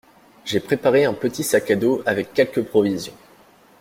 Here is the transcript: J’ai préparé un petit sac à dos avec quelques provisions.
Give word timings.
J’ai 0.45 0.59
préparé 0.59 1.05
un 1.05 1.13
petit 1.13 1.43
sac 1.43 1.69
à 1.69 1.75
dos 1.75 2.01
avec 2.07 2.33
quelques 2.33 2.63
provisions. 2.65 3.13